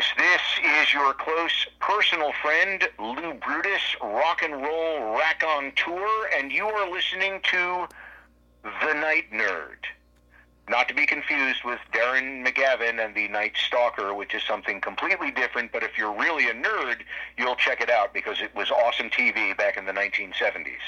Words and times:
This 0.00 0.40
is 0.64 0.94
your 0.94 1.12
close 1.12 1.66
personal 1.78 2.32
friend, 2.40 2.88
Lou 2.98 3.34
Brutus, 3.34 3.82
rock 4.00 4.40
and 4.42 4.62
roll 4.62 5.14
rack 5.18 5.44
on 5.46 5.72
tour, 5.76 6.26
and 6.34 6.50
you 6.50 6.64
are 6.64 6.90
listening 6.90 7.40
to 7.50 7.86
The 8.62 8.94
Night 8.94 9.30
Nerd. 9.30 9.84
Not 10.70 10.88
to 10.88 10.94
be 10.94 11.04
confused 11.04 11.64
with 11.66 11.80
Darren 11.92 12.46
McGavin 12.46 13.04
and 13.04 13.14
the 13.14 13.28
Night 13.28 13.52
Stalker, 13.66 14.14
which 14.14 14.34
is 14.34 14.42
something 14.42 14.80
completely 14.80 15.30
different, 15.32 15.70
but 15.70 15.82
if 15.82 15.98
you're 15.98 16.18
really 16.18 16.48
a 16.48 16.54
nerd, 16.54 17.02
you'll 17.36 17.56
check 17.56 17.82
it 17.82 17.90
out 17.90 18.14
because 18.14 18.40
it 18.40 18.54
was 18.56 18.70
awesome 18.70 19.10
TV 19.10 19.54
back 19.54 19.76
in 19.76 19.84
the 19.84 19.92
1970s. 19.92 20.78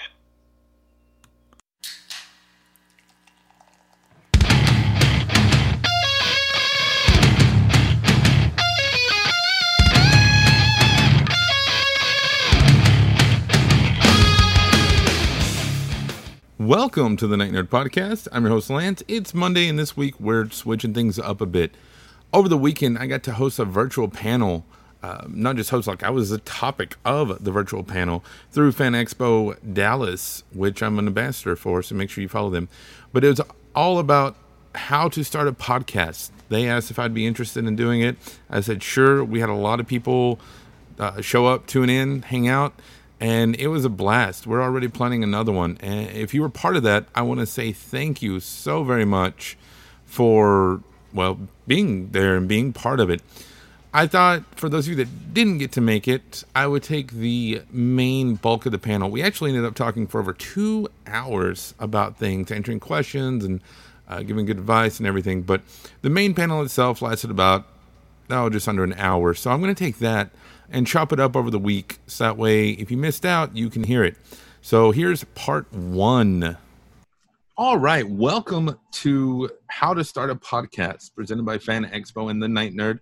Welcome 16.83 17.17
to 17.19 17.29
the 17.29 17.37
Night 17.37 17.53
Nerd 17.53 17.69
Podcast. 17.69 18.27
I'm 18.33 18.43
your 18.43 18.51
host, 18.51 18.69
Lance. 18.69 19.05
It's 19.07 19.33
Monday, 19.33 19.69
and 19.69 19.79
this 19.79 19.97
week 19.97 20.19
we're 20.19 20.51
switching 20.51 20.93
things 20.93 21.17
up 21.17 21.41
a 21.41 21.47
bit. 21.47 21.77
Over 22.33 22.49
the 22.49 22.59
weekend, 22.59 22.99
I 22.99 23.07
got 23.07 23.23
to 23.23 23.35
host 23.35 23.61
a 23.61 23.65
virtual 23.65 24.09
panel. 24.09 24.65
Uh, 25.01 25.27
not 25.29 25.55
just 25.55 25.71
host, 25.71 25.87
like 25.87 26.03
I 26.03 26.11
was 26.11 26.31
the 26.31 26.39
topic 26.39 26.97
of 27.05 27.45
the 27.45 27.53
virtual 27.53 27.85
panel 27.85 28.25
through 28.51 28.73
Fan 28.73 28.95
Expo 28.95 29.57
Dallas, 29.73 30.43
which 30.53 30.83
I'm 30.83 30.99
an 30.99 31.07
ambassador 31.07 31.55
for, 31.55 31.85
so 31.85 31.95
make 31.95 32.11
sure 32.11 32.21
you 32.21 32.29
follow 32.29 32.51
them. 32.51 32.69
But 33.13 33.23
it 33.23 33.29
was 33.29 33.41
all 33.77 34.01
about 34.01 34.35
how 34.75 35.09
to 35.11 35.23
start 35.23 35.47
a 35.47 35.53
podcast. 35.53 36.33
They 36.49 36.69
asked 36.69 36.91
if 36.91 36.99
I'd 36.99 37.15
be 37.15 37.29
interested 37.29 37.65
in 37.65 37.77
doing 37.77 38.01
it. 38.01 38.17
I 38.51 38.61
said, 38.61 38.83
sure. 38.83 39.23
We 39.23 39.39
had 39.39 39.51
a 39.51 39.55
lot 39.55 39.79
of 39.79 39.87
people 39.87 40.41
uh, 40.99 41.21
show 41.21 41.47
up, 41.47 41.69
tune 41.69 41.89
in, 41.89 42.23
hang 42.23 42.49
out 42.49 42.75
and 43.23 43.55
it 43.55 43.69
was 43.69 43.85
a 43.85 43.89
blast. 43.89 44.49
We're 44.49 44.61
already 44.61 44.89
planning 44.89 45.23
another 45.23 45.53
one. 45.53 45.79
And 45.81 46.11
if 46.11 46.35
you 46.35 46.43
were 46.43 46.49
part 46.49 46.75
of 46.75 46.83
that, 46.83 47.07
I 47.15 47.23
want 47.23 47.39
to 47.39 47.47
say 47.47 47.71
thank 47.71 48.21
you 48.21 48.41
so 48.41 48.83
very 48.83 49.05
much 49.05 49.57
for, 50.05 50.83
well, 51.15 51.39
being 51.69 52.11
there 52.11 52.35
and 52.35 52.49
being 52.49 52.73
part 52.73 52.99
of 52.99 53.11
it. 53.11 53.23
I 53.95 54.09
thought 54.09 54.43
for 54.57 54.69
those 54.69 54.89
of 54.89 54.91
you 54.91 55.05
that 55.05 55.33
didn't 55.33 55.59
get 55.59 55.71
to 55.73 55.81
make 55.81 56.09
it, 56.09 56.43
I 56.57 56.67
would 56.67 56.83
take 56.83 57.13
the 57.13 57.63
main 57.71 58.35
bulk 58.35 58.67
of 58.67 58.73
the 58.73 58.79
panel. 58.79 59.09
We 59.09 59.23
actually 59.23 59.51
ended 59.51 59.67
up 59.67 59.77
talking 59.77 60.09
for 60.09 60.19
over 60.19 60.33
two 60.33 60.89
hours 61.07 61.75
about 61.79 62.17
things, 62.17 62.51
answering 62.51 62.81
questions 62.81 63.45
and 63.45 63.61
uh, 64.09 64.23
giving 64.23 64.47
good 64.47 64.59
advice 64.59 64.99
and 64.99 65.07
everything. 65.07 65.43
But 65.43 65.61
the 66.01 66.11
main 66.11 66.35
panel 66.35 66.61
itself 66.63 67.01
lasted 67.01 67.31
about, 67.31 67.69
oh, 68.31 68.51
just 68.51 68.67
under 68.67 68.83
an 68.83 68.95
hour. 68.95 69.33
So 69.33 69.53
I'm 69.53 69.61
going 69.63 69.73
to 69.73 69.85
take 69.85 70.01
that 70.01 70.31
and 70.73 70.87
chop 70.87 71.13
it 71.13 71.21
up 71.21 71.37
over 71.37 71.51
the 71.51 71.59
week. 71.59 71.99
So 72.07 72.25
that 72.25 72.37
way, 72.37 72.71
if 72.71 72.91
you 72.91 72.97
missed 72.97 73.25
out, 73.25 73.57
you 73.57 73.71
can 73.71 73.85
hear 73.85 74.03
it. 74.03 74.17
So 74.63 74.91
here's 74.91 75.23
part 75.35 75.73
one. 75.73 76.57
All 77.57 77.79
right. 77.79 78.09
Welcome 78.09 78.79
to 78.93 79.51
How 79.69 79.93
to 79.95 80.03
Start 80.03 80.31
a 80.31 80.35
Podcast, 80.35 81.15
presented 81.15 81.45
by 81.45 81.59
Fan 81.59 81.85
Expo 81.85 82.31
and 82.31 82.43
the 82.43 82.49
Night 82.49 82.73
Nerd. 82.73 83.01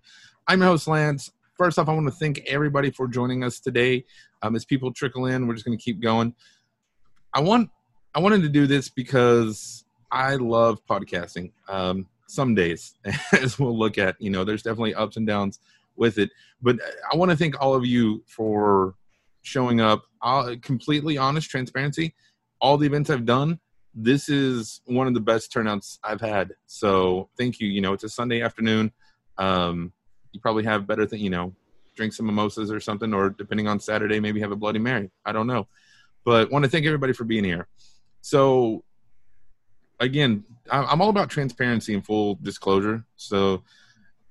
I'm 0.49 0.61
your 0.61 0.69
host, 0.69 0.89
Lance. 0.89 1.31
First 1.57 1.79
off, 1.79 1.89
I 1.89 1.95
want 1.95 2.07
to 2.07 2.13
thank 2.13 2.41
everybody 2.47 2.91
for 2.91 3.07
joining 3.07 3.45
us 3.45 3.61
today. 3.61 4.05
Um, 4.43 4.57
as 4.57 4.65
people 4.65 4.93
trickle 4.93 5.27
in, 5.27 5.47
we're 5.47 5.55
just 5.55 5.65
going 5.65 5.79
to 5.79 5.83
keep 5.83 6.01
going. 6.01 6.35
I 7.33 7.41
want 7.41 7.71
I 8.13 8.19
wanted 8.19 8.43
to 8.43 8.49
do 8.49 8.67
this 8.67 8.89
because 8.89 9.85
I 10.11 10.35
love 10.35 10.85
podcasting. 10.87 11.53
Um, 11.69 12.09
some 12.27 12.55
days, 12.55 12.95
as 13.33 13.59
we'll 13.59 13.79
look 13.79 13.99
at, 13.99 14.17
you 14.21 14.31
know, 14.31 14.43
there's 14.43 14.63
definitely 14.63 14.95
ups 14.95 15.17
and 15.17 15.27
downs 15.27 15.61
with 16.01 16.19
it. 16.19 16.31
But 16.61 16.81
I 17.13 17.17
want 17.17 17.31
to 17.31 17.37
thank 17.37 17.61
all 17.63 17.75
of 17.75 17.87
you 17.87 18.25
for 18.27 18.97
showing 19.43 19.81
up. 19.81 20.03
Completely 20.63 21.17
honest 21.17 21.49
transparency. 21.49 22.15
All 22.61 22.77
the 22.77 22.87
events 22.87 23.09
I've 23.09 23.25
done, 23.25 23.61
this 23.95 24.29
is 24.29 24.81
one 24.87 25.07
of 25.07 25.15
the 25.15 25.21
best 25.21 25.53
turnouts 25.53 26.01
I've 26.03 26.21
had. 26.21 26.55
So 26.67 27.29
thank 27.39 27.61
you. 27.61 27.69
You 27.69 27.81
know, 27.81 27.93
it's 27.93 28.05
a 28.05 28.09
Sunday 28.09 28.43
afternoon. 28.43 28.93
Um, 29.39 29.93
you 30.33 30.41
probably 30.41 30.65
have 30.65 30.87
better 30.87 31.07
thing. 31.07 31.21
You 31.21 31.31
know, 31.31 31.55
drink 31.97 32.13
some 32.13 32.27
mimosas 32.27 32.71
or 32.71 32.81
something, 32.81 33.15
or 33.15 33.31
depending 33.31 33.69
on 33.69 33.81
Saturday, 33.81 34.21
maybe 34.21 34.41
have 34.41 34.53
a 34.53 34.57
Bloody 34.57 34.79
Mary. 34.79 35.11
I 35.25 35.33
don't 35.33 35.47
know, 35.47 35.69
but 36.25 36.51
want 36.51 36.65
to 36.65 36.71
thank 36.71 36.87
everybody 36.87 37.13
for 37.13 37.25
being 37.25 37.45
here. 37.45 37.67
So 38.21 38.85
again, 39.99 40.45
I'm 40.71 41.01
all 41.01 41.09
about 41.09 41.31
transparency 41.31 41.95
and 41.95 42.05
full 42.05 42.39
disclosure. 42.43 43.05
So 43.17 43.63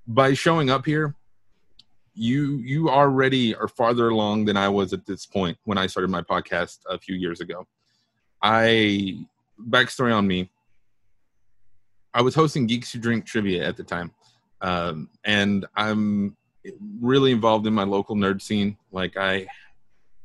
by 0.07 0.33
showing 0.33 0.69
up 0.69 0.85
here, 0.85 1.15
you 2.19 2.57
you 2.57 2.89
already 2.89 3.55
are 3.55 3.69
farther 3.69 4.09
along 4.09 4.43
than 4.43 4.57
I 4.57 4.67
was 4.67 4.91
at 4.91 5.05
this 5.05 5.25
point 5.25 5.57
when 5.63 5.77
I 5.77 5.87
started 5.87 6.09
my 6.09 6.21
podcast 6.21 6.79
a 6.89 6.99
few 6.99 7.15
years 7.15 7.39
ago. 7.39 7.65
I 8.41 9.25
backstory 9.69 10.13
on 10.13 10.27
me. 10.27 10.51
I 12.13 12.21
was 12.21 12.35
hosting 12.35 12.67
Geeks 12.67 12.91
Who 12.91 12.99
Drink 12.99 13.25
trivia 13.25 13.65
at 13.65 13.77
the 13.77 13.85
time, 13.85 14.11
um, 14.59 15.09
and 15.23 15.65
I'm 15.77 16.35
really 16.99 17.31
involved 17.31 17.65
in 17.67 17.73
my 17.73 17.83
local 17.83 18.17
nerd 18.17 18.41
scene. 18.41 18.75
Like 18.91 19.15
I 19.15 19.47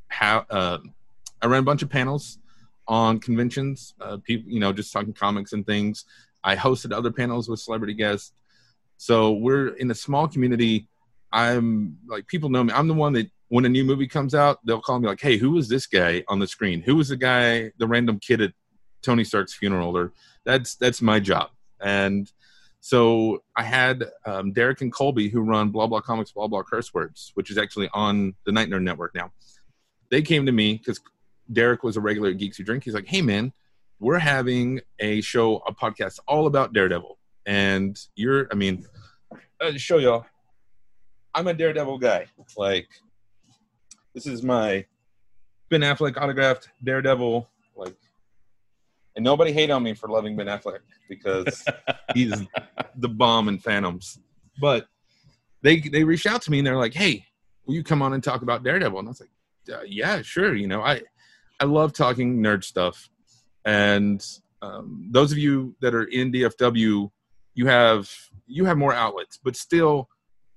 have, 0.08 0.46
uh, 0.50 0.78
I 1.42 1.46
ran 1.46 1.60
a 1.60 1.64
bunch 1.64 1.82
of 1.82 1.90
panels 1.90 2.38
on 2.88 3.20
conventions. 3.20 3.94
Uh, 4.00 4.16
people, 4.16 4.50
you 4.50 4.58
know, 4.58 4.72
just 4.72 4.92
talking 4.92 5.12
comics 5.12 5.52
and 5.52 5.64
things. 5.64 6.06
I 6.42 6.56
hosted 6.56 6.92
other 6.92 7.12
panels 7.12 7.48
with 7.48 7.60
celebrity 7.60 7.94
guests. 7.94 8.32
So 8.96 9.32
we're 9.32 9.68
in 9.76 9.90
a 9.92 9.94
small 9.94 10.26
community 10.26 10.88
I'm 11.34 11.98
like 12.06 12.28
people 12.28 12.48
know 12.48 12.62
me. 12.62 12.72
I'm 12.72 12.86
the 12.86 12.94
one 12.94 13.12
that 13.14 13.28
when 13.48 13.64
a 13.64 13.68
new 13.68 13.84
movie 13.84 14.06
comes 14.06 14.34
out, 14.34 14.64
they'll 14.64 14.80
call 14.80 15.00
me 15.00 15.08
like, 15.08 15.20
"Hey, 15.20 15.36
who 15.36 15.50
was 15.50 15.68
this 15.68 15.86
guy 15.86 16.24
on 16.28 16.38
the 16.38 16.46
screen? 16.46 16.80
Who 16.80 16.96
was 16.96 17.08
the 17.08 17.16
guy, 17.16 17.72
the 17.78 17.88
random 17.88 18.20
kid 18.20 18.40
at 18.40 18.52
Tony 19.02 19.24
Stark's 19.24 19.52
funeral?" 19.52 19.98
Or 19.98 20.12
that's 20.44 20.76
that's 20.76 21.02
my 21.02 21.18
job. 21.18 21.50
And 21.80 22.30
so 22.80 23.42
I 23.56 23.64
had 23.64 24.04
um, 24.24 24.52
Derek 24.52 24.80
and 24.80 24.92
Colby 24.92 25.28
who 25.28 25.40
run 25.40 25.70
Blah 25.70 25.88
Blah 25.88 26.02
Comics, 26.02 26.30
Blah 26.30 26.46
Blah 26.46 26.62
Curse 26.62 26.94
Words, 26.94 27.32
which 27.34 27.50
is 27.50 27.58
actually 27.58 27.88
on 27.92 28.34
the 28.46 28.52
Night 28.52 28.68
Network 28.68 29.12
now. 29.14 29.32
They 30.10 30.22
came 30.22 30.46
to 30.46 30.52
me 30.52 30.74
because 30.74 31.00
Derek 31.52 31.82
was 31.82 31.96
a 31.96 32.00
regular 32.00 32.30
at 32.30 32.38
Geeks 32.38 32.58
Who 32.58 32.64
Drink. 32.64 32.84
He's 32.84 32.94
like, 32.94 33.08
"Hey 33.08 33.22
man, 33.22 33.52
we're 33.98 34.20
having 34.20 34.80
a 35.00 35.20
show, 35.20 35.56
a 35.66 35.74
podcast 35.74 36.20
all 36.28 36.46
about 36.46 36.72
Daredevil, 36.72 37.18
and 37.44 37.98
you're, 38.14 38.46
I 38.52 38.54
mean, 38.54 38.86
I'll 39.60 39.76
show 39.78 39.98
y'all." 39.98 40.26
I'm 41.34 41.48
a 41.48 41.54
Daredevil 41.54 41.98
guy. 41.98 42.26
Like, 42.56 42.88
this 44.14 44.26
is 44.26 44.42
my 44.42 44.84
Ben 45.68 45.80
Affleck 45.80 46.16
autographed 46.16 46.68
Daredevil. 46.84 47.48
Like, 47.74 47.96
and 49.16 49.24
nobody 49.24 49.52
hate 49.52 49.70
on 49.70 49.82
me 49.82 49.94
for 49.94 50.08
loving 50.08 50.36
Ben 50.36 50.46
Affleck 50.46 50.80
because 51.08 51.64
he's 52.14 52.42
the 52.96 53.08
bomb 53.08 53.48
in 53.48 53.58
Phantoms. 53.58 54.18
But 54.60 54.86
they 55.62 55.80
they 55.80 56.04
reached 56.04 56.26
out 56.26 56.42
to 56.42 56.50
me 56.50 56.58
and 56.58 56.66
they're 56.66 56.76
like, 56.76 56.94
"Hey, 56.94 57.26
will 57.66 57.74
you 57.74 57.82
come 57.82 58.02
on 58.02 58.12
and 58.12 58.22
talk 58.22 58.42
about 58.42 58.62
Daredevil?" 58.62 58.98
And 58.98 59.08
I 59.08 59.10
was 59.10 59.20
like, 59.20 59.76
uh, 59.76 59.82
"Yeah, 59.86 60.22
sure." 60.22 60.54
You 60.54 60.68
know, 60.68 60.82
I 60.82 61.02
I 61.58 61.64
love 61.64 61.92
talking 61.92 62.38
nerd 62.38 62.62
stuff, 62.62 63.08
and 63.64 64.24
um, 64.62 65.08
those 65.10 65.32
of 65.32 65.38
you 65.38 65.74
that 65.80 65.94
are 65.94 66.04
in 66.04 66.30
DFW, 66.30 67.10
you 67.54 67.66
have 67.66 68.10
you 68.46 68.64
have 68.66 68.78
more 68.78 68.94
outlets, 68.94 69.40
but 69.42 69.56
still 69.56 70.08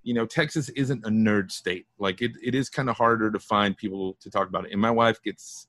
you 0.07 0.13
know, 0.13 0.25
Texas 0.25 0.69
isn't 0.69 1.05
a 1.05 1.09
nerd 1.09 1.51
state. 1.51 1.85
Like 1.99 2.21
it, 2.21 2.31
it 2.41 2.55
is 2.55 2.69
kind 2.69 2.89
of 2.89 2.95
harder 2.95 3.29
to 3.29 3.39
find 3.39 3.75
people 3.75 4.15
to 4.21 4.29
talk 4.29 4.47
about 4.47 4.63
it. 4.63 4.71
And 4.71 4.79
my 4.79 4.89
wife 4.89 5.21
gets 5.21 5.67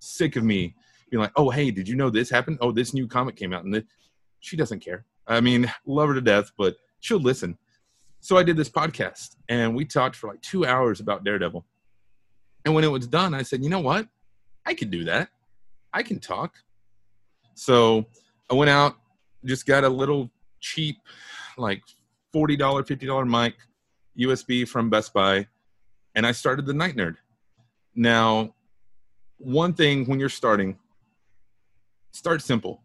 sick 0.00 0.34
of 0.34 0.42
me 0.42 0.74
being 1.08 1.20
like, 1.20 1.30
"Oh, 1.36 1.50
hey, 1.50 1.70
did 1.70 1.86
you 1.86 1.94
know 1.94 2.10
this 2.10 2.28
happened? 2.28 2.58
Oh, 2.60 2.72
this 2.72 2.92
new 2.92 3.06
comic 3.06 3.36
came 3.36 3.52
out," 3.52 3.64
and 3.64 3.84
she 4.40 4.56
doesn't 4.56 4.80
care. 4.80 5.04
I 5.28 5.40
mean, 5.40 5.72
love 5.86 6.08
her 6.08 6.14
to 6.14 6.20
death, 6.20 6.50
but 6.58 6.74
she'll 6.98 7.20
listen. 7.20 7.56
So 8.18 8.36
I 8.36 8.42
did 8.42 8.56
this 8.56 8.68
podcast, 8.68 9.36
and 9.48 9.76
we 9.76 9.84
talked 9.84 10.16
for 10.16 10.26
like 10.30 10.42
two 10.42 10.66
hours 10.66 10.98
about 10.98 11.22
Daredevil. 11.22 11.64
And 12.64 12.74
when 12.74 12.82
it 12.82 12.90
was 12.90 13.06
done, 13.06 13.34
I 13.34 13.42
said, 13.42 13.62
"You 13.62 13.70
know 13.70 13.78
what? 13.78 14.08
I 14.66 14.74
could 14.74 14.90
do 14.90 15.04
that. 15.04 15.28
I 15.92 16.02
can 16.02 16.18
talk." 16.18 16.56
So 17.54 18.06
I 18.50 18.54
went 18.54 18.68
out, 18.68 18.96
just 19.44 19.64
got 19.64 19.84
a 19.84 19.88
little 19.88 20.28
cheap, 20.58 20.96
like 21.56 21.84
forty 22.32 22.56
dollar, 22.56 22.82
fifty 22.82 23.06
dollar 23.06 23.24
mic 23.24 23.54
USB 24.18 24.66
from 24.66 24.90
Best 24.90 25.12
Buy, 25.12 25.46
and 26.14 26.26
I 26.26 26.32
started 26.32 26.66
the 26.66 26.74
Night 26.74 26.96
Nerd. 26.96 27.16
Now, 27.94 28.54
one 29.38 29.74
thing 29.74 30.06
when 30.06 30.18
you're 30.18 30.28
starting, 30.28 30.78
start 32.12 32.42
simple. 32.42 32.82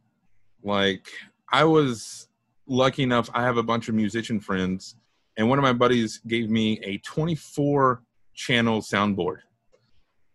Like 0.64 1.08
I 1.50 1.64
was 1.64 2.28
lucky 2.68 3.04
enough, 3.04 3.30
I 3.34 3.44
have 3.44 3.58
a 3.58 3.64
bunch 3.64 3.90
of 3.90 3.96
musician 3.96 4.40
friends, 4.40 4.96
and 5.38 5.50
one 5.50 5.58
of 5.58 5.64
my 5.64 5.74
buddies 5.74 6.20
gave 6.28 6.50
me 6.50 6.80
a 6.84 6.98
24 7.00 8.04
channel 8.34 8.82
soundboard. 8.82 9.38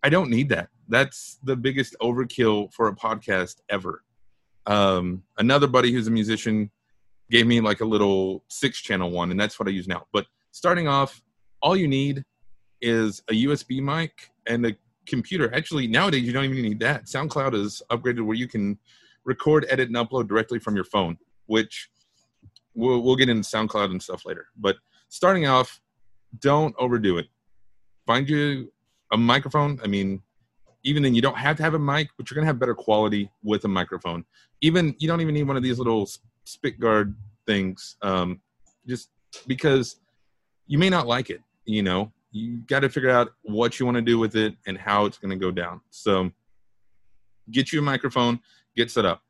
I 0.02 0.08
don't 0.08 0.30
need 0.30 0.48
that. 0.50 0.68
That's 0.88 1.38
the 1.42 1.56
biggest 1.56 1.96
overkill 2.00 2.72
for 2.72 2.88
a 2.88 2.94
podcast 2.94 3.56
ever. 3.68 4.02
Um, 4.66 5.22
another 5.38 5.66
buddy 5.66 5.92
who's 5.92 6.06
a 6.06 6.12
musician 6.12 6.70
gave 7.30 7.46
me 7.46 7.60
like 7.60 7.80
a 7.80 7.84
little 7.84 8.44
six 8.48 8.80
channel 8.80 9.10
one, 9.10 9.30
and 9.30 9.40
that's 9.40 9.58
what 9.58 9.68
I 9.68 9.72
use 9.72 9.88
now. 9.88 10.06
But 10.12 10.26
starting 10.56 10.88
off, 10.88 11.20
all 11.60 11.76
you 11.76 11.86
need 11.86 12.24
is 12.80 13.22
a 13.28 13.34
USB 13.44 13.82
mic 13.82 14.30
and 14.46 14.64
a 14.64 14.74
computer. 15.04 15.54
Actually, 15.54 15.86
nowadays 15.86 16.22
you 16.22 16.32
don't 16.32 16.44
even 16.44 16.62
need 16.62 16.80
that. 16.80 17.04
SoundCloud 17.04 17.54
is 17.54 17.82
upgraded 17.90 18.24
where 18.24 18.36
you 18.36 18.48
can 18.48 18.78
record, 19.24 19.66
edit, 19.68 19.88
and 19.88 19.96
upload 19.96 20.28
directly 20.28 20.58
from 20.58 20.74
your 20.74 20.84
phone, 20.84 21.18
which 21.44 21.90
we'll, 22.74 23.02
we'll 23.02 23.16
get 23.16 23.28
into 23.28 23.46
SoundCloud 23.46 23.90
and 23.90 24.02
stuff 24.02 24.24
later. 24.24 24.46
But 24.56 24.76
starting 25.10 25.46
off, 25.46 25.78
don't 26.40 26.74
overdo 26.78 27.18
it. 27.18 27.26
Find 28.06 28.26
you 28.26 28.72
a 29.12 29.18
microphone. 29.18 29.78
I 29.84 29.88
mean, 29.88 30.22
even 30.84 31.02
then, 31.02 31.14
you 31.14 31.20
don't 31.20 31.36
have 31.36 31.58
to 31.58 31.64
have 31.64 31.74
a 31.74 31.78
mic, 31.78 32.08
but 32.16 32.30
you're 32.30 32.36
gonna 32.36 32.46
have 32.46 32.58
better 32.58 32.74
quality 32.74 33.30
with 33.42 33.62
a 33.66 33.68
microphone. 33.68 34.24
Even 34.62 34.94
you 34.98 35.06
don't 35.06 35.20
even 35.20 35.34
need 35.34 35.42
one 35.42 35.58
of 35.58 35.62
these 35.62 35.76
little 35.76 36.08
spit 36.44 36.80
guard 36.80 37.14
things, 37.46 37.96
um, 38.00 38.40
just 38.86 39.10
because 39.46 39.96
you 40.66 40.78
may 40.78 40.90
not 40.90 41.06
like 41.06 41.30
it. 41.30 41.40
You 41.64 41.82
know, 41.82 42.12
you 42.30 42.58
got 42.66 42.80
to 42.80 42.88
figure 42.88 43.10
out 43.10 43.32
what 43.42 43.78
you 43.78 43.86
want 43.86 43.96
to 43.96 44.02
do 44.02 44.18
with 44.18 44.36
it 44.36 44.54
and 44.66 44.78
how 44.78 45.06
it's 45.06 45.18
going 45.18 45.30
to 45.30 45.36
go 45.36 45.50
down. 45.50 45.80
So, 45.90 46.30
get 47.50 47.72
you 47.72 47.80
a 47.80 47.82
microphone, 47.82 48.40
get 48.76 48.90
set 48.90 49.04
up. 49.04 49.22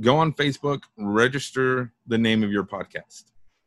Go 0.00 0.16
on 0.16 0.32
Facebook, 0.32 0.82
register 0.98 1.92
the 2.06 2.18
name 2.18 2.42
of 2.42 2.50
your 2.50 2.64
podcast. 2.64 3.24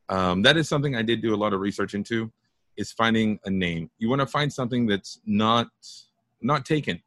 Um, 0.10 0.42
that 0.44 0.58
is 0.58 0.68
something 0.68 0.96
I 0.96 1.02
did 1.02 1.22
do 1.22 1.34
a 1.34 1.38
lot 1.38 1.54
of 1.54 1.60
research 1.60 1.94
into. 1.94 2.32
Is 2.78 2.94
finding 2.94 3.40
a 3.44 3.50
name. 3.50 3.90
You 3.98 4.08
want 4.08 4.22
to 4.22 4.26
find 4.26 4.52
something 4.52 4.86
that's 4.86 5.20
not 5.26 5.68
not 6.42 6.66
taken. 6.66 7.02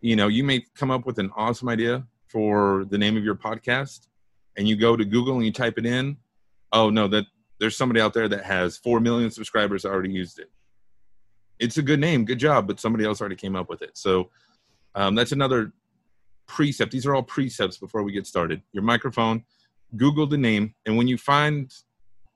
You 0.00 0.16
know, 0.16 0.28
you 0.28 0.42
may 0.42 0.64
come 0.74 0.90
up 0.90 1.04
with 1.04 1.18
an 1.18 1.30
awesome 1.36 1.68
idea 1.68 2.06
for 2.28 2.86
the 2.88 2.96
name 2.96 3.18
of 3.18 3.24
your 3.24 3.34
podcast, 3.34 4.08
and 4.56 4.66
you 4.66 4.74
go 4.74 4.96
to 4.96 5.04
Google 5.04 5.36
and 5.36 5.44
you 5.44 5.52
type 5.52 5.76
it 5.76 5.84
in. 5.84 6.16
Oh 6.72 6.88
no, 6.88 7.08
that 7.08 7.26
there's 7.62 7.76
somebody 7.76 8.00
out 8.00 8.12
there 8.12 8.26
that 8.26 8.42
has 8.42 8.76
four 8.76 8.98
million 8.98 9.30
subscribers 9.30 9.84
already 9.84 10.10
used 10.10 10.40
it. 10.40 10.50
It's 11.60 11.78
a 11.78 11.82
good 11.82 12.00
name, 12.00 12.24
good 12.24 12.40
job, 12.40 12.66
but 12.66 12.80
somebody 12.80 13.04
else 13.04 13.20
already 13.20 13.36
came 13.36 13.54
up 13.54 13.68
with 13.68 13.82
it. 13.82 13.96
So 13.96 14.30
um, 14.96 15.14
that's 15.14 15.30
another 15.30 15.72
precept. 16.48 16.90
These 16.90 17.06
are 17.06 17.14
all 17.14 17.22
precepts 17.22 17.78
before 17.78 18.02
we 18.02 18.10
get 18.10 18.26
started. 18.26 18.62
Your 18.72 18.82
microphone, 18.82 19.44
Google 19.96 20.26
the 20.26 20.36
name, 20.36 20.74
and 20.86 20.96
when 20.96 21.06
you 21.06 21.16
find, 21.16 21.72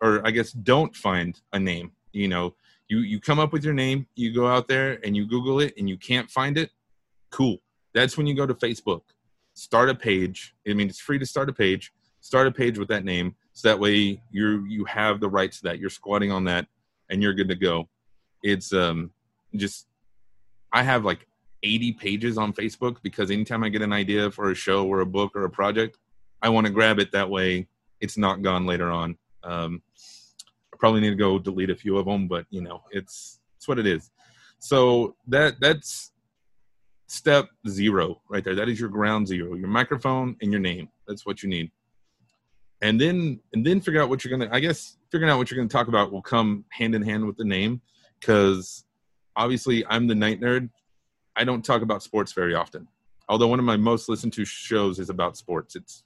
or 0.01 0.25
I 0.25 0.31
guess 0.31 0.53
don't 0.53 0.95
find 0.95 1.41
a 1.53 1.59
name, 1.59 1.91
you 2.13 2.29
know, 2.29 2.55
you 2.87 2.99
you 2.99 3.19
come 3.19 3.41
up 3.41 3.53
with 3.53 3.65
your 3.65 3.75
name, 3.75 4.07
you 4.15 4.33
go 4.33 4.47
out 4.47 4.69
there 4.69 5.01
and 5.05 5.17
you 5.17 5.27
Google 5.27 5.59
it, 5.59 5.75
and 5.77 5.89
you 5.89 5.97
can't 5.97 6.31
find 6.31 6.57
it. 6.57 6.71
Cool. 7.33 7.59
That's 7.95 8.17
when 8.17 8.29
you 8.29 8.35
go 8.37 8.47
to 8.47 8.55
Facebook, 8.55 9.03
start 9.55 9.91
a 9.91 9.95
page. 9.97 10.55
I 10.69 10.75
mean, 10.75 10.89
it's 10.89 11.01
free 11.01 11.19
to 11.19 11.27
start 11.27 11.49
a 11.49 11.53
page. 11.53 11.93
Start 12.21 12.47
a 12.47 12.53
page 12.53 12.79
with 12.79 12.87
that 12.89 13.05
name, 13.05 13.35
so 13.57 13.69
that 13.69 13.81
way 13.81 14.21
you 14.31 14.67
you 14.67 14.85
have 14.85 15.19
the 15.19 15.31
rights 15.31 15.57
to 15.59 15.63
that. 15.65 15.79
You're 15.79 15.89
squatting 15.89 16.31
on 16.31 16.45
that, 16.45 16.67
and 17.09 17.23
you're 17.23 17.33
good 17.33 17.49
to 17.49 17.55
go. 17.55 17.89
It's 18.43 18.71
um 18.75 19.11
just 19.55 19.87
I 20.75 20.83
have 20.83 21.07
like 21.07 21.27
80 21.63 21.93
pages 21.95 22.37
on 22.37 22.53
Facebook 22.53 22.99
because 23.03 23.31
anytime 23.31 23.65
I 23.65 23.71
get 23.71 23.81
an 23.81 23.95
idea 23.95 24.31
for 24.31 24.51
a 24.51 24.55
show 24.55 24.87
or 24.87 25.01
a 25.01 25.07
book 25.07 25.33
or 25.35 25.45
a 25.45 25.51
project, 25.51 25.97
I 26.43 26.51
want 26.51 26.67
to 26.67 26.73
grab 26.73 26.99
it 26.99 27.11
that 27.13 27.31
way 27.31 27.67
it's 28.03 28.19
not 28.19 28.43
gone 28.43 28.67
later 28.67 28.91
on. 28.91 29.17
Um, 29.43 29.81
I 30.75 30.77
probably 30.79 31.01
need 31.01 31.11
to 31.11 31.17
go 31.17 31.39
delete 31.39 31.71
a 31.71 31.75
few 31.75 31.97
of 31.97 32.05
them, 32.05 32.29
but 32.29 32.45
you 32.51 32.61
know, 32.61 32.83
it's 32.91 33.41
it's 33.57 33.67
what 33.67 33.79
it 33.79 33.87
is. 33.87 34.11
So 34.59 35.17
that 35.29 35.55
that's 35.61 36.13
step 37.07 37.49
zero 37.67 38.21
right 38.29 38.45
there. 38.45 38.55
That 38.55 38.69
is 38.69 38.79
your 38.79 38.91
ground 38.91 39.27
zero. 39.27 39.55
Your 39.55 39.69
microphone 39.69 40.37
and 40.43 40.53
your 40.53 40.61
name. 40.61 40.91
That's 41.09 41.25
what 41.25 41.43
you 41.43 41.49
need. 41.49 41.71
And 42.83 43.01
then 43.01 43.41
and 43.53 43.65
then 43.65 43.81
figure 43.81 44.03
out 44.03 44.09
what 44.09 44.25
you're 44.25 44.37
gonna. 44.37 44.51
I 44.53 44.61
guess 44.61 44.99
figuring 45.11 45.31
out 45.33 45.39
what 45.39 45.51
you're 45.51 45.57
gonna 45.57 45.69
talk 45.69 45.89
about 45.89 46.13
will 46.13 46.23
come 46.23 46.65
hand 46.71 46.95
in 46.95 47.03
hand 47.03 47.27
with 47.27 47.37
the 47.37 47.45
name, 47.45 47.81
because 48.21 48.85
obviously 49.35 49.85
I'm 49.87 50.07
the 50.07 50.15
night 50.15 50.41
nerd. 50.41 50.71
I 51.35 51.45
don't 51.45 51.65
talk 51.65 51.83
about 51.83 52.03
sports 52.03 52.33
very 52.33 52.55
often. 52.55 52.89
Although 53.29 53.49
one 53.49 53.59
of 53.59 53.65
my 53.65 53.77
most 53.77 54.09
listened 54.09 54.33
to 54.35 54.45
shows 54.45 54.99
is 54.99 55.11
about 55.11 55.37
sports. 55.37 55.75
It's 55.75 56.05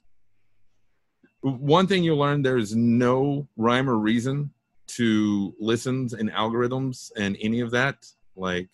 one 1.41 1.87
thing 1.87 2.03
you'll 2.03 2.17
learn 2.17 2.41
there's 2.41 2.75
no 2.75 3.47
rhyme 3.57 3.89
or 3.89 3.97
reason 3.97 4.51
to 4.87 5.55
listens 5.59 6.13
and 6.13 6.31
algorithms 6.31 7.11
and 7.17 7.37
any 7.41 7.61
of 7.61 7.71
that 7.71 8.05
like 8.35 8.69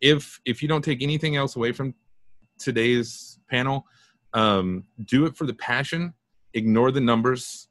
if 0.00 0.40
if 0.44 0.62
you 0.62 0.68
don't 0.68 0.84
take 0.84 1.02
anything 1.02 1.36
else 1.36 1.56
away 1.56 1.72
from 1.72 1.94
today's 2.58 3.38
panel 3.48 3.86
um, 4.34 4.84
do 5.04 5.26
it 5.26 5.36
for 5.36 5.46
the 5.46 5.54
passion 5.54 6.12
ignore 6.54 6.90
the 6.90 7.00
numbers 7.00 7.68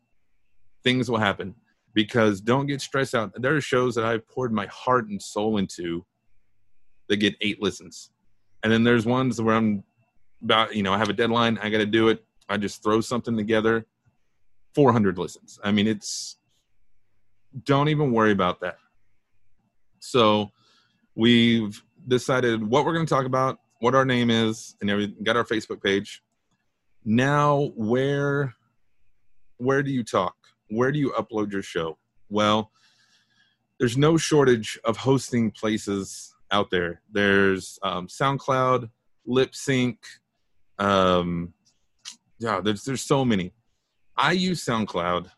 things 0.84 1.10
will 1.10 1.18
happen 1.18 1.56
because 1.94 2.42
don't 2.42 2.68
get 2.68 2.82
stressed 2.82 3.16
out 3.16 3.32
there 3.42 3.56
are 3.56 3.62
shows 3.62 3.96
that 3.96 4.06
i've 4.06 4.28
poured 4.28 4.52
my 4.52 4.66
heart 4.68 5.08
and 5.08 5.22
soul 5.22 5.58
into 5.58 6.06
that 7.08 7.18
get 7.18 7.36
eight 7.42 7.62
listens 7.62 8.12
and 8.64 8.72
then 8.72 8.84
there's 8.84 9.06
ones 9.06 9.42
where 9.42 9.56
i'm 9.56 9.84
about 10.44 10.76
you 10.76 10.84
know 10.84 10.94
i 10.94 10.98
have 10.98 11.10
a 11.10 11.14
deadline 11.14 11.58
i 11.62 11.70
got 11.70 11.78
to 11.78 11.86
do 11.86 12.10
it 12.10 12.24
i 12.50 12.58
just 12.58 12.82
throw 12.82 13.02
something 13.02 13.38
together 13.38 13.86
400 14.76 15.18
listens. 15.18 15.60
I 15.64 15.72
mean, 15.72 15.88
it's 15.88 16.38
don't 17.64 17.90
even 17.90 18.12
worry 18.12 18.32
about 18.32 18.62
that. 18.62 18.78
So 20.00 20.52
we've 21.16 21.82
decided 22.08 22.64
what 22.66 22.86
we're 22.86 22.94
going 22.94 23.06
to 23.06 23.14
talk 23.14 23.26
about, 23.26 23.60
what 23.80 23.96
our 23.96 24.06
name 24.06 24.30
is, 24.30 24.76
and 24.82 24.90
everything. 24.90 25.24
Got 25.24 25.38
our 25.38 25.44
Facebook 25.44 25.84
page. 25.84 26.22
Now, 27.04 27.72
where 27.76 28.54
where 29.62 29.84
do 29.84 29.92
you 29.92 30.04
talk? 30.04 30.36
Where 30.70 30.92
do 30.92 30.98
you 30.98 31.12
upload 31.12 31.52
your 31.52 31.62
show? 31.62 31.98
Well, 32.30 32.72
there's 33.78 33.98
no 33.98 34.18
shortage 34.18 34.80
of 34.86 34.98
hosting 34.98 35.52
places 35.52 36.34
out 36.52 36.72
there. 36.72 37.02
There's 37.12 37.78
um, 37.84 38.08
SoundCloud, 38.08 38.90
Libsyn. 39.28 39.98
Um, 40.80 41.54
yeah, 42.40 42.60
there's 42.60 42.84
there's 42.84 43.02
so 43.04 43.24
many. 43.24 43.54
I 44.18 44.32
use 44.32 44.66
SoundCloud, 44.66 45.30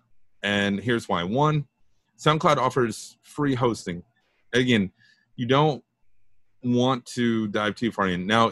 and 0.42 0.80
here's 0.80 1.10
why. 1.10 1.24
One, 1.24 1.68
SoundCloud 2.18 2.58
offers 2.58 3.18
free 3.22 3.56
hosting. 3.56 4.04
Again, 4.54 4.92
you 5.36 5.48
don't 5.48 5.84
want 6.64 7.06
to 7.08 7.48
dive 7.50 7.76
too 7.76 7.92
far 7.92 8.08
in. 8.08 8.26
Now, 8.26 8.52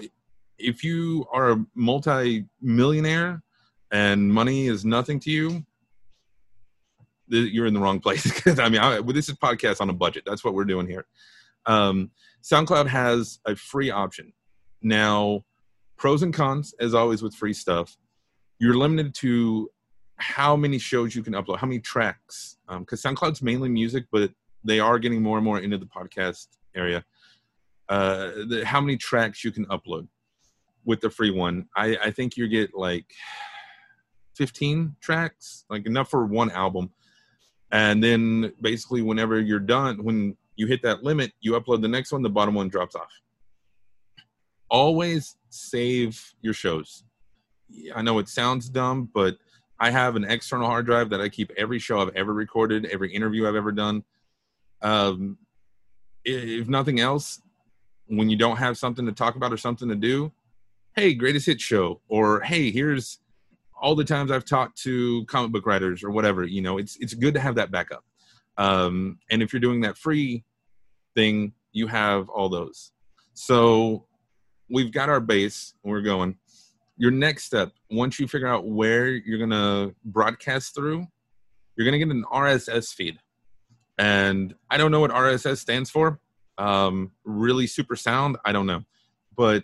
if 0.57 0.83
you 0.83 1.25
are 1.31 1.51
a 1.51 1.65
multi-millionaire 1.75 3.41
and 3.91 4.31
money 4.31 4.67
is 4.67 4.85
nothing 4.85 5.19
to 5.21 5.31
you, 5.31 5.65
you're 7.27 7.65
in 7.65 7.73
the 7.73 7.79
wrong 7.79 7.99
place. 7.99 8.45
I 8.59 8.69
mean, 8.69 8.81
I, 8.81 9.01
this 9.01 9.29
is 9.29 9.35
podcast 9.35 9.81
on 9.81 9.89
a 9.89 9.93
budget. 9.93 10.23
That's 10.25 10.43
what 10.43 10.53
we're 10.53 10.65
doing 10.65 10.87
here. 10.87 11.05
Um, 11.65 12.11
SoundCloud 12.43 12.87
has 12.87 13.39
a 13.45 13.55
free 13.55 13.91
option. 13.91 14.33
Now, 14.81 15.45
pros 15.97 16.23
and 16.23 16.33
cons, 16.33 16.73
as 16.79 16.93
always 16.93 17.21
with 17.21 17.35
free 17.35 17.53
stuff, 17.53 17.95
you're 18.59 18.75
limited 18.75 19.13
to 19.15 19.69
how 20.17 20.55
many 20.55 20.77
shows 20.77 21.15
you 21.15 21.23
can 21.23 21.33
upload, 21.33 21.57
how 21.57 21.67
many 21.67 21.79
tracks. 21.79 22.57
Because 22.67 23.05
um, 23.05 23.15
SoundCloud's 23.15 23.41
mainly 23.41 23.69
music, 23.69 24.05
but 24.11 24.31
they 24.63 24.79
are 24.79 24.99
getting 24.99 25.21
more 25.21 25.37
and 25.37 25.45
more 25.45 25.59
into 25.59 25.77
the 25.77 25.85
podcast 25.85 26.47
area. 26.75 27.03
Uh, 27.89 28.31
the, 28.47 28.63
how 28.65 28.79
many 28.79 28.97
tracks 28.97 29.43
you 29.43 29.51
can 29.51 29.65
upload 29.67 30.07
with 30.85 31.01
the 31.01 31.09
free 31.09 31.31
one? 31.31 31.67
I, 31.75 31.97
I 32.03 32.11
think 32.11 32.37
you 32.37 32.47
get 32.47 32.73
like 32.73 33.05
15 34.41 34.95
tracks, 35.01 35.65
like 35.69 35.85
enough 35.85 36.09
for 36.09 36.25
one 36.25 36.49
album. 36.49 36.89
And 37.71 38.03
then 38.03 38.51
basically, 38.59 39.03
whenever 39.03 39.39
you're 39.39 39.59
done, 39.59 40.03
when 40.03 40.35
you 40.55 40.65
hit 40.65 40.81
that 40.81 41.03
limit, 41.03 41.31
you 41.41 41.51
upload 41.51 41.83
the 41.83 41.87
next 41.87 42.11
one, 42.11 42.23
the 42.23 42.29
bottom 42.29 42.55
one 42.55 42.67
drops 42.67 42.95
off. 42.95 43.11
Always 44.67 45.37
save 45.51 46.33
your 46.41 46.55
shows. 46.55 47.03
I 47.93 48.01
know 48.01 48.17
it 48.17 48.29
sounds 48.29 48.67
dumb, 48.67 49.11
but 49.13 49.37
I 49.79 49.91
have 49.91 50.15
an 50.15 50.23
external 50.23 50.65
hard 50.65 50.87
drive 50.87 51.11
that 51.11 51.21
I 51.21 51.29
keep 51.29 51.51
every 51.55 51.77
show 51.77 52.01
I've 52.01 52.15
ever 52.15 52.33
recorded, 52.33 52.87
every 52.87 53.13
interview 53.13 53.47
I've 53.47 53.53
ever 53.53 53.71
done. 53.71 54.03
Um, 54.81 55.37
if 56.25 56.67
nothing 56.67 56.99
else, 56.99 57.39
when 58.07 58.27
you 58.27 58.37
don't 58.37 58.57
have 58.57 58.75
something 58.75 59.05
to 59.05 59.11
talk 59.11 59.35
about 59.35 59.53
or 59.53 59.57
something 59.57 59.87
to 59.89 59.95
do, 59.95 60.31
hey, 60.95 61.13
greatest 61.13 61.45
hit 61.45 61.61
show, 61.61 62.01
or 62.07 62.41
hey, 62.41 62.71
here's 62.71 63.19
all 63.81 63.95
the 63.95 64.05
times 64.05 64.31
I've 64.31 64.45
talked 64.45 64.81
to 64.83 65.25
comic 65.25 65.51
book 65.51 65.65
writers 65.65 66.03
or 66.03 66.11
whatever. 66.11 66.45
You 66.45 66.61
know, 66.61 66.77
it's 66.77 66.97
it's 66.97 67.13
good 67.13 67.33
to 67.33 67.39
have 67.39 67.55
that 67.55 67.71
backup. 67.71 68.03
Um, 68.57 69.19
and 69.29 69.41
if 69.41 69.51
you're 69.51 69.59
doing 69.59 69.81
that 69.81 69.97
free 69.97 70.43
thing, 71.15 71.53
you 71.73 71.87
have 71.87 72.29
all 72.29 72.47
those. 72.47 72.91
So 73.33 74.05
we've 74.69 74.91
got 74.91 75.09
our 75.09 75.19
base. 75.19 75.73
We're 75.83 76.01
going 76.01 76.37
your 77.01 77.09
next 77.09 77.45
step 77.45 77.71
once 77.89 78.19
you 78.19 78.27
figure 78.27 78.47
out 78.47 78.67
where 78.67 79.07
you're 79.07 79.39
to 79.49 79.95
broadcast 80.05 80.75
through 80.75 81.07
you're 81.75 81.83
to 81.91 81.97
get 81.97 82.15
an 82.15 82.23
rss 82.31 82.93
feed 82.93 83.17
and 83.97 84.53
i 84.69 84.77
don't 84.77 84.91
know 84.91 84.99
what 84.99 85.09
rss 85.09 85.57
stands 85.57 85.89
for 85.89 86.19
um, 86.59 87.11
really 87.23 87.65
super 87.65 87.95
sound 87.95 88.37
i 88.45 88.51
don't 88.51 88.67
know 88.67 88.83
but 89.35 89.63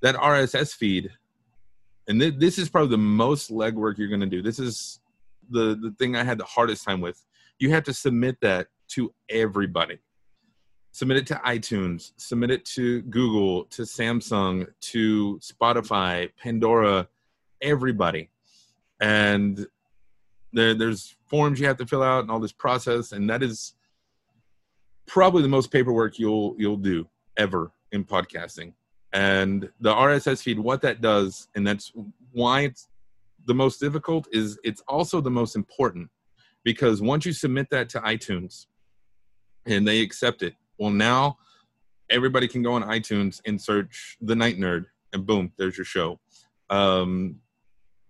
that 0.00 0.14
rss 0.14 0.72
feed 0.72 1.10
and 2.08 2.20
th- 2.20 2.34
this 2.38 2.58
is 2.58 2.68
probably 2.68 2.90
the 2.90 2.98
most 2.98 3.50
legwork 3.50 3.98
you're 3.98 4.08
going 4.08 4.20
to 4.20 4.26
do 4.26 4.42
this 4.42 4.58
is 4.58 5.00
the 5.50 5.76
the 5.80 5.94
thing 5.98 6.16
i 6.16 6.24
had 6.24 6.38
the 6.38 6.44
hardest 6.44 6.84
time 6.84 7.00
with 7.00 7.24
you 7.58 7.70
have 7.70 7.84
to 7.84 7.94
submit 7.94 8.36
that 8.40 8.68
to 8.88 9.12
everybody 9.28 9.98
submit 10.96 11.18
it 11.18 11.26
to 11.26 11.34
iTunes, 11.44 12.12
submit 12.16 12.50
it 12.50 12.64
to 12.64 13.02
Google, 13.02 13.64
to 13.64 13.82
Samsung, 13.82 14.66
to 14.80 15.38
Spotify, 15.42 16.30
Pandora, 16.42 17.06
everybody. 17.60 18.30
And 18.98 19.66
there, 20.54 20.72
there's 20.72 21.14
forms 21.26 21.60
you 21.60 21.66
have 21.66 21.76
to 21.76 21.86
fill 21.86 22.02
out 22.02 22.20
and 22.20 22.30
all 22.30 22.40
this 22.40 22.52
process, 22.52 23.12
and 23.12 23.28
that 23.28 23.42
is 23.42 23.74
probably 25.04 25.42
the 25.42 25.48
most 25.48 25.70
paperwork 25.70 26.18
you'll 26.18 26.54
you'll 26.56 26.78
do 26.78 27.06
ever 27.36 27.72
in 27.92 28.02
podcasting. 28.02 28.72
And 29.12 29.68
the 29.80 29.92
RSS 29.92 30.42
feed, 30.42 30.58
what 30.58 30.82
that 30.82 31.00
does, 31.00 31.48
and 31.54 31.66
that's 31.66 31.92
why 32.32 32.62
it's 32.62 32.88
the 33.46 33.54
most 33.54 33.80
difficult, 33.80 34.26
is 34.32 34.58
it's 34.64 34.82
also 34.88 35.20
the 35.20 35.30
most 35.30 35.56
important 35.56 36.10
because 36.64 37.00
once 37.00 37.24
you 37.24 37.32
submit 37.32 37.70
that 37.70 37.88
to 37.90 38.00
iTunes 38.00 38.66
and 39.64 39.86
they 39.86 40.00
accept 40.00 40.42
it, 40.42 40.54
well, 40.78 40.90
now 40.90 41.38
everybody 42.10 42.48
can 42.48 42.62
go 42.62 42.72
on 42.72 42.82
iTunes 42.82 43.40
and 43.46 43.60
search 43.60 44.16
The 44.20 44.34
Night 44.34 44.58
Nerd, 44.58 44.86
and 45.12 45.24
boom, 45.24 45.52
there's 45.56 45.78
your 45.78 45.84
show. 45.84 46.18
Um, 46.68 47.36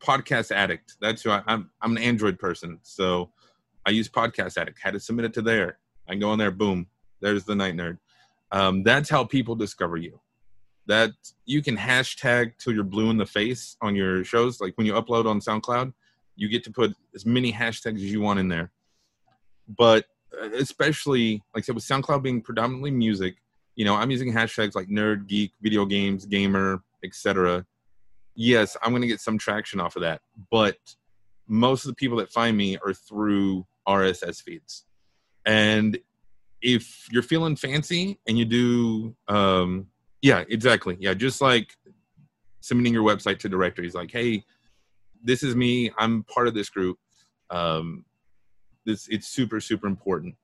Podcast 0.00 0.50
Addict. 0.50 0.96
That's 1.00 1.22
who 1.22 1.30
I, 1.30 1.42
I'm. 1.46 1.70
I'm 1.80 1.96
an 1.96 2.02
Android 2.02 2.38
person, 2.38 2.78
so 2.82 3.30
I 3.86 3.90
use 3.90 4.08
Podcast 4.08 4.58
Addict. 4.58 4.78
Had 4.80 4.94
to 4.94 5.00
submit 5.00 5.26
it 5.26 5.34
to 5.34 5.42
there. 5.42 5.78
I 6.08 6.14
go 6.14 6.30
on 6.30 6.38
there, 6.38 6.50
boom, 6.50 6.86
there's 7.20 7.44
the 7.44 7.54
Night 7.54 7.74
Nerd. 7.74 7.98
Um, 8.52 8.82
that's 8.82 9.08
how 9.08 9.24
people 9.24 9.54
discover 9.54 9.96
you. 9.96 10.20
That 10.86 11.12
you 11.44 11.62
can 11.62 11.76
hashtag 11.76 12.52
till 12.58 12.72
you're 12.72 12.84
blue 12.84 13.10
in 13.10 13.16
the 13.16 13.26
face 13.26 13.76
on 13.82 13.96
your 13.96 14.24
shows. 14.24 14.60
Like 14.60 14.74
when 14.76 14.86
you 14.86 14.92
upload 14.94 15.26
on 15.26 15.40
SoundCloud, 15.40 15.92
you 16.36 16.48
get 16.48 16.62
to 16.64 16.70
put 16.70 16.94
as 17.14 17.26
many 17.26 17.52
hashtags 17.52 17.96
as 17.96 18.12
you 18.12 18.20
want 18.20 18.38
in 18.38 18.48
there. 18.48 18.70
But 19.68 20.04
uh, 20.40 20.50
especially 20.50 21.42
like 21.54 21.64
I 21.64 21.66
said 21.66 21.74
with 21.74 21.84
SoundCloud 21.84 22.22
being 22.22 22.40
predominantly 22.40 22.92
music, 22.92 23.36
you 23.74 23.84
know, 23.84 23.94
I'm 23.94 24.10
using 24.10 24.32
hashtags 24.32 24.74
like 24.74 24.88
nerd, 24.88 25.26
geek, 25.26 25.52
video 25.60 25.84
games, 25.86 26.24
gamer, 26.24 26.82
etc. 27.04 27.66
Yes, 28.34 28.76
I'm 28.82 28.90
going 28.90 29.02
to 29.02 29.08
get 29.08 29.20
some 29.20 29.38
traction 29.38 29.80
off 29.80 29.96
of 29.96 30.02
that, 30.02 30.20
but 30.50 30.76
most 31.48 31.84
of 31.84 31.90
the 31.90 31.94
people 31.94 32.18
that 32.18 32.30
find 32.32 32.56
me 32.56 32.76
are 32.84 32.92
through 32.92 33.66
RSS 33.86 34.42
feeds. 34.42 34.84
And 35.44 35.98
if 36.60 37.06
you're 37.12 37.22
feeling 37.22 37.56
fancy 37.56 38.18
and 38.26 38.38
you 38.38 38.44
do 38.44 39.14
um 39.28 39.86
yeah, 40.22 40.44
exactly. 40.48 40.96
Yeah, 41.00 41.14
just 41.14 41.40
like 41.40 41.76
submitting 42.60 42.92
your 42.92 43.04
website 43.04 43.38
to 43.40 43.48
directories 43.48 43.94
like, 43.94 44.10
"Hey, 44.10 44.44
this 45.22 45.42
is 45.42 45.54
me. 45.54 45.90
I'm 45.98 46.24
part 46.24 46.48
of 46.48 46.54
this 46.54 46.68
group." 46.68 46.98
Um 47.50 48.04
this 48.86 49.08
it's 49.08 49.28
super 49.28 49.60
super 49.60 49.86
important 49.86 50.34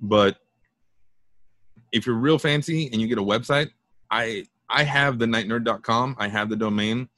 but 0.00 0.38
if 1.92 2.06
you're 2.06 2.16
real 2.16 2.38
fancy 2.38 2.88
and 2.90 3.02
you 3.02 3.08
get 3.08 3.18
a 3.18 3.22
website 3.22 3.68
i 4.10 4.44
i 4.70 4.82
have 4.82 5.18
the 5.18 5.26
nightnerd.com 5.26 6.16
i 6.18 6.26
have 6.26 6.48
the 6.48 6.56
domain 6.56 7.08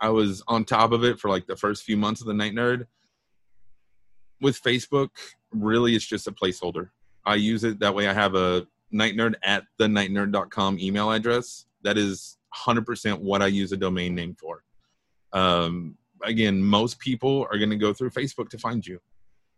i 0.00 0.10
was 0.10 0.42
on 0.48 0.64
top 0.64 0.92
of 0.92 1.04
it 1.04 1.18
for 1.18 1.30
like 1.30 1.46
the 1.46 1.56
first 1.56 1.84
few 1.84 1.96
months 1.96 2.20
of 2.20 2.26
the 2.26 2.34
night 2.34 2.52
nerd 2.52 2.86
with 4.42 4.60
facebook 4.60 5.10
really 5.52 5.94
it's 5.94 6.04
just 6.04 6.26
a 6.26 6.32
placeholder 6.32 6.90
i 7.24 7.34
use 7.34 7.64
it 7.64 7.78
that 7.78 7.94
way 7.94 8.08
i 8.08 8.12
have 8.12 8.34
a 8.34 8.66
night 8.90 9.16
nerd 9.16 9.34
at 9.42 9.64
the 9.78 9.86
nightnerd.com 9.86 10.78
email 10.78 11.10
address. 11.10 11.66
That 11.82 11.98
is 11.98 12.38
100% 12.56 13.20
what 13.20 13.42
i 13.42 13.46
use 13.46 13.72
a 13.72 13.76
domain 13.76 14.14
name 14.14 14.34
for. 14.34 14.64
Um, 15.32 15.96
again 16.24 16.60
most 16.62 16.98
people 16.98 17.46
are 17.52 17.58
going 17.58 17.70
to 17.70 17.76
go 17.76 17.92
through 17.92 18.10
facebook 18.10 18.48
to 18.50 18.58
find 18.58 18.86
you. 18.86 19.00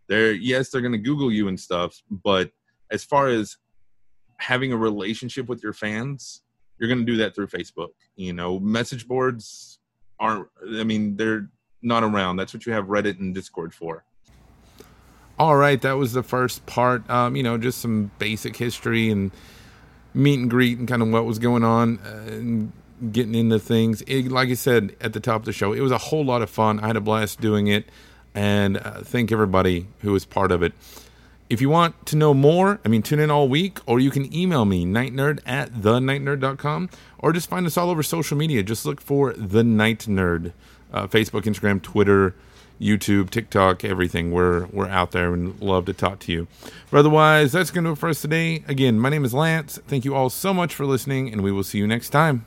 They're 0.08 0.32
yes 0.32 0.70
they're 0.70 0.80
going 0.80 0.92
to 0.92 0.98
google 0.98 1.32
you 1.32 1.48
and 1.48 1.58
stuff 1.58 2.02
but 2.10 2.50
as 2.90 3.04
far 3.04 3.28
as 3.28 3.56
having 4.38 4.72
a 4.72 4.76
relationship 4.76 5.48
with 5.48 5.62
your 5.62 5.72
fans 5.72 6.42
you're 6.78 6.88
going 6.88 7.04
to 7.04 7.12
do 7.12 7.18
that 7.18 7.34
through 7.34 7.46
facebook 7.46 7.90
you 8.16 8.32
know? 8.32 8.58
Message 8.58 9.06
boards 9.06 9.78
aren't 10.18 10.48
i 10.78 10.84
mean 10.84 11.16
they're 11.16 11.48
not 11.82 12.04
around. 12.04 12.36
That's 12.36 12.52
what 12.52 12.66
you 12.66 12.72
have 12.72 12.86
reddit 12.86 13.18
and 13.20 13.34
discord 13.34 13.74
for 13.74 14.04
all 15.40 15.56
right 15.56 15.82
that 15.82 15.94
was 15.94 16.12
the 16.12 16.22
first 16.22 16.64
part 16.66 17.08
um, 17.10 17.34
you 17.34 17.42
know 17.42 17.58
just 17.58 17.80
some 17.80 18.10
basic 18.18 18.56
history 18.56 19.10
and 19.10 19.32
meet 20.14 20.38
and 20.38 20.50
greet 20.50 20.78
and 20.78 20.86
kind 20.86 21.02
of 21.02 21.08
what 21.08 21.24
was 21.24 21.38
going 21.38 21.64
on 21.64 21.98
uh, 21.98 22.26
and 22.28 22.72
getting 23.12 23.34
into 23.34 23.58
things 23.58 24.02
it, 24.02 24.30
like 24.30 24.48
i 24.48 24.54
said 24.54 24.94
at 25.00 25.12
the 25.12 25.20
top 25.20 25.40
of 25.40 25.44
the 25.46 25.52
show 25.52 25.72
it 25.72 25.80
was 25.80 25.92
a 25.92 25.98
whole 25.98 26.24
lot 26.24 26.42
of 26.42 26.50
fun 26.50 26.78
i 26.80 26.86
had 26.86 26.96
a 26.96 27.00
blast 27.00 27.40
doing 27.40 27.66
it 27.66 27.88
and 28.34 28.76
uh, 28.76 29.02
thank 29.02 29.32
everybody 29.32 29.86
who 30.00 30.12
was 30.12 30.24
part 30.24 30.52
of 30.52 30.62
it. 30.62 30.72
If 31.48 31.60
you 31.60 31.68
want 31.68 32.06
to 32.06 32.16
know 32.16 32.32
more, 32.32 32.78
I 32.84 32.88
mean, 32.88 33.02
tune 33.02 33.18
in 33.18 33.30
all 33.30 33.48
week, 33.48 33.80
or 33.86 33.98
you 33.98 34.10
can 34.10 34.32
email 34.32 34.64
me, 34.64 34.84
nightnerd 34.84 35.40
at 35.44 35.72
thenightnerd.com, 35.72 36.90
or 37.18 37.32
just 37.32 37.50
find 37.50 37.66
us 37.66 37.76
all 37.76 37.90
over 37.90 38.04
social 38.04 38.36
media. 38.36 38.62
Just 38.62 38.86
look 38.86 39.00
for 39.00 39.32
The 39.32 39.64
Night 39.64 40.00
Nerd 40.00 40.52
uh, 40.92 41.08
Facebook, 41.08 41.42
Instagram, 41.42 41.82
Twitter, 41.82 42.36
YouTube, 42.80 43.30
TikTok, 43.30 43.84
everything. 43.84 44.32
We're, 44.32 44.66
we're 44.66 44.88
out 44.88 45.12
there 45.12 45.32
and 45.34 45.60
love 45.60 45.84
to 45.86 45.92
talk 45.92 46.18
to 46.20 46.32
you. 46.32 46.48
But 46.90 46.98
otherwise, 46.98 47.52
that's 47.52 47.70
going 47.70 47.84
to 47.84 47.90
do 47.90 47.92
it 47.92 47.98
for 47.98 48.08
us 48.08 48.22
today. 48.22 48.64
Again, 48.66 48.98
my 48.98 49.10
name 49.10 49.24
is 49.24 49.34
Lance. 49.34 49.78
Thank 49.86 50.04
you 50.04 50.14
all 50.14 50.30
so 50.30 50.54
much 50.54 50.74
for 50.74 50.86
listening, 50.86 51.32
and 51.32 51.42
we 51.42 51.52
will 51.52 51.64
see 51.64 51.78
you 51.78 51.86
next 51.86 52.10
time. 52.10 52.46